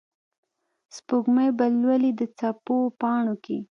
سپوږمۍ 0.95 1.49
به 1.57 1.65
لولي 1.81 2.11
د 2.19 2.21
څپو 2.37 2.77
پاڼو 2.99 3.35
کې 3.45 3.57